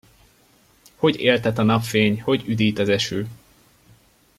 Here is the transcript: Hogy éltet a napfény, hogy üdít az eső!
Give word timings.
Hogy 0.95 1.19
éltet 1.19 1.57
a 1.57 1.63
napfény, 1.63 2.21
hogy 2.21 2.43
üdít 2.47 2.79
az 2.79 2.89
eső! 2.89 3.27